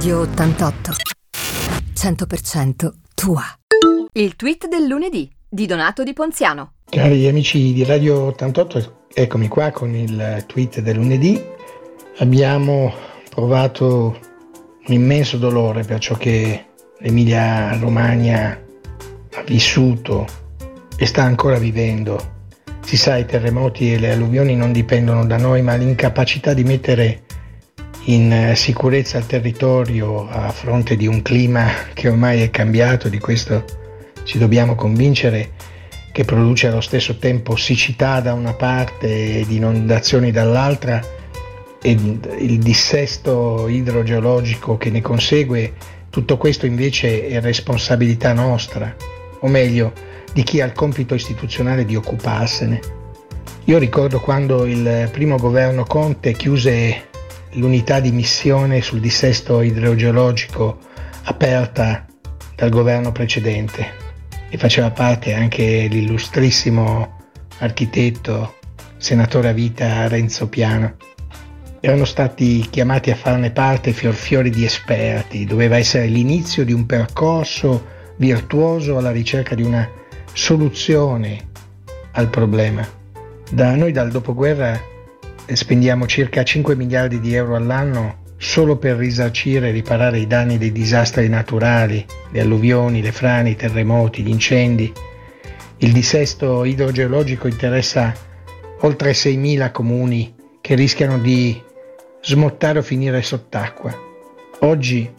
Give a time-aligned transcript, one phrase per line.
[0.00, 0.92] Radio 88.
[1.94, 3.42] 100% tua.
[4.12, 6.72] Il tweet del lunedì di Donato Di Ponziano.
[6.88, 11.38] Cari amici di Radio 88, eccomi qua con il tweet del lunedì.
[12.16, 12.94] Abbiamo
[13.28, 14.18] provato
[14.86, 16.64] un immenso dolore per ciò che
[17.00, 18.58] l'Emilia Romagna
[19.34, 20.26] ha vissuto
[20.96, 22.38] e sta ancora vivendo.
[22.80, 27.24] Si sa, i terremoti e le alluvioni non dipendono da noi, ma l'incapacità di mettere
[28.04, 33.64] in sicurezza il territorio a fronte di un clima che ormai è cambiato, di questo
[34.24, 35.50] ci dobbiamo convincere,
[36.12, 41.00] che produce allo stesso tempo siccità da una parte ed inondazioni dall'altra
[41.82, 45.74] e il dissesto idrogeologico che ne consegue,
[46.10, 48.94] tutto questo invece è responsabilità nostra,
[49.40, 49.92] o meglio,
[50.32, 52.80] di chi ha il compito istituzionale di occuparsene.
[53.64, 57.09] Io ricordo quando il primo governo Conte chiuse
[57.52, 60.78] l'unità di missione sul dissesto idrogeologico
[61.24, 62.06] aperta
[62.54, 64.08] dal governo precedente
[64.48, 67.18] e faceva parte anche l'illustrissimo
[67.58, 68.56] architetto,
[68.96, 70.96] senatore a vita Renzo Piano.
[71.80, 76.84] Erano stati chiamati a farne parte fior fiori di esperti, doveva essere l'inizio di un
[76.84, 79.88] percorso virtuoso alla ricerca di una
[80.32, 81.48] soluzione
[82.12, 82.86] al problema.
[83.50, 84.78] Da noi dal dopoguerra
[85.56, 90.72] spendiamo circa 5 miliardi di euro all'anno solo per risarcire e riparare i danni dei
[90.72, 94.90] disastri naturali, le alluvioni, le frane, i terremoti, gli incendi.
[95.78, 98.14] Il dissesto idrogeologico interessa
[98.80, 101.60] oltre 6.000 comuni che rischiano di
[102.22, 103.94] smottare o finire sott'acqua.
[104.60, 105.10] Oggi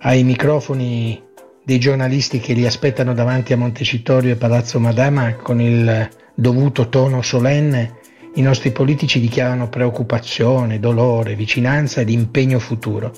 [0.00, 1.22] ai microfoni
[1.64, 7.20] dei giornalisti che li aspettano davanti a Montecitorio e Palazzo Madama con il dovuto tono
[7.20, 7.97] solenne,
[8.38, 13.12] i nostri politici dichiarano preoccupazione, dolore, vicinanza ed impegno futuro,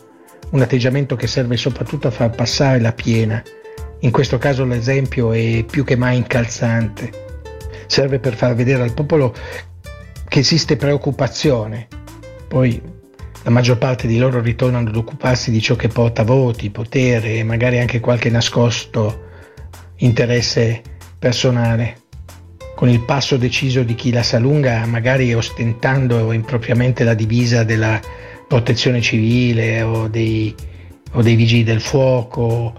[0.53, 3.43] un atteggiamento che serve soprattutto a far passare la piena.
[4.01, 7.29] In questo caso l'esempio è più che mai incalzante.
[7.87, 9.35] Serve per far vedere al popolo
[10.27, 11.89] che esiste preoccupazione.
[12.49, 12.81] Poi
[13.43, 17.45] la maggior parte di loro ritornano ad occuparsi di ciò che porta voti, potere e
[17.45, 19.29] magari anche qualche nascosto
[19.97, 20.81] interesse
[21.19, 22.00] personale
[22.81, 28.01] con il passo deciso di chi la sa lunga, magari ostentando impropriamente la divisa della
[28.49, 30.55] protezione civile o dei,
[31.13, 32.73] o dei vigili del fuoco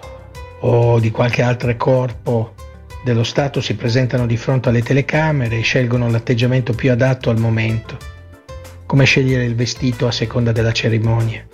[0.61, 2.55] o di qualche altro corpo
[3.03, 7.95] dello Stato, si presentano di fronte alle telecamere e scelgono l'atteggiamento più adatto al momento,
[8.87, 11.45] come scegliere il vestito a seconda della cerimonia.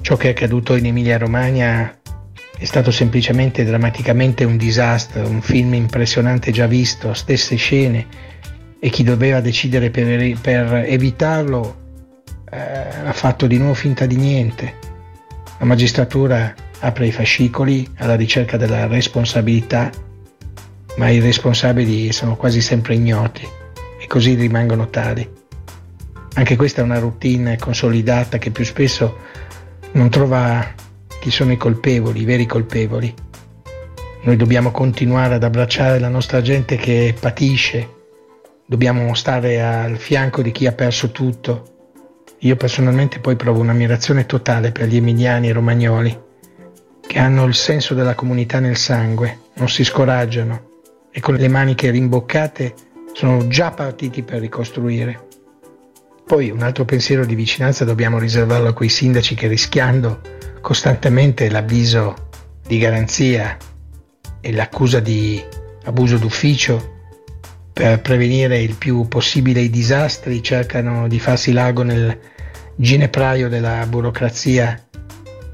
[0.00, 1.97] Ciò che è accaduto in Emilia-Romagna
[2.58, 8.06] è stato semplicemente drammaticamente un disastro, un film impressionante già visto, stesse scene
[8.80, 11.76] e chi doveva decidere per, per evitarlo
[12.50, 14.74] eh, ha fatto di nuovo finta di niente.
[15.58, 19.90] La magistratura apre i fascicoli alla ricerca della responsabilità,
[20.96, 23.46] ma i responsabili sono quasi sempre ignoti
[24.00, 25.28] e così rimangono tali.
[26.34, 29.16] Anche questa è una routine consolidata che più spesso
[29.92, 30.86] non trova
[31.20, 33.14] chi sono i colpevoli, i veri colpevoli.
[34.22, 37.88] Noi dobbiamo continuare ad abbracciare la nostra gente che patisce,
[38.66, 41.76] dobbiamo stare al fianco di chi ha perso tutto.
[42.40, 46.20] Io personalmente poi provo un'ammirazione totale per gli emiliani e romagnoli,
[47.06, 50.66] che hanno il senso della comunità nel sangue, non si scoraggiano
[51.10, 52.74] e con le maniche rimboccate
[53.12, 55.27] sono già partiti per ricostruire.
[56.28, 60.20] Poi un altro pensiero di vicinanza dobbiamo riservarlo a quei sindaci che rischiando
[60.60, 62.28] costantemente l'avviso
[62.66, 63.56] di garanzia
[64.38, 65.42] e l'accusa di
[65.84, 66.96] abuso d'ufficio
[67.72, 72.18] per prevenire il più possibile i disastri cercano di farsi largo nel
[72.76, 74.78] ginepraio della burocrazia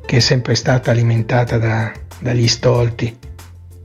[0.05, 3.17] che è sempre stata alimentata da, dagli stolti.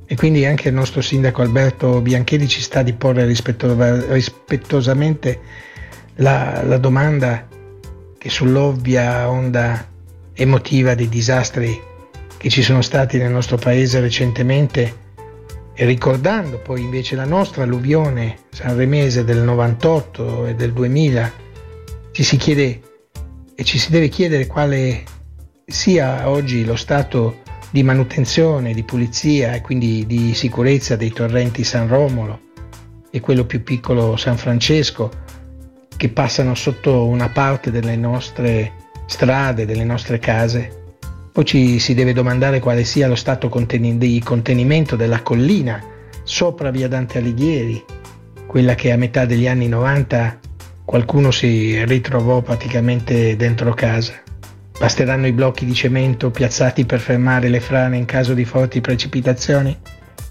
[0.08, 5.68] E quindi anche il nostro sindaco Alberto Bianchedi ci sta di porre rispettosamente
[6.20, 7.48] la, la domanda
[8.18, 9.88] che sull'ovvia onda
[10.34, 11.82] emotiva dei disastri
[12.38, 15.08] che ci sono stati nel nostro paese recentemente
[15.74, 21.32] e ricordando poi invece la nostra alluvione sanremese del 98 e del 2000
[22.12, 22.82] ci si chiede
[23.56, 25.04] e ci si deve chiedere quale
[25.66, 27.42] sia oggi lo stato
[27.72, 32.48] di manutenzione, di pulizia e quindi di sicurezza dei torrenti San Romolo
[33.12, 35.12] e quello più piccolo San Francesco
[36.00, 38.72] che passano sotto una parte delle nostre
[39.06, 40.94] strade, delle nostre case.
[41.30, 45.84] Poi ci si deve domandare quale sia lo stato conteni- di contenimento della collina
[46.24, 47.84] sopra via Dante Alighieri,
[48.48, 50.40] quella che a metà degli anni 90
[50.86, 54.14] qualcuno si ritrovò praticamente dentro casa.
[54.80, 59.78] Basteranno i blocchi di cemento piazzati per fermare le frane in caso di forti precipitazioni?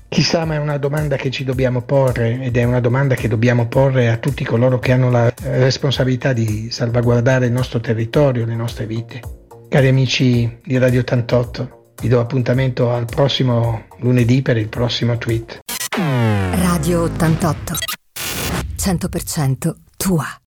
[0.08, 3.68] Chissà, ma è una domanda che ci dobbiamo porre ed è una domanda che dobbiamo
[3.68, 8.86] porre a tutti coloro che hanno la responsabilità di salvaguardare il nostro territorio, le nostre
[8.86, 9.20] vite.
[9.68, 15.58] Cari amici di Radio 88, vi do appuntamento al prossimo lunedì per il prossimo tweet.
[16.52, 17.74] Radio 88.
[18.76, 20.24] 100% tua.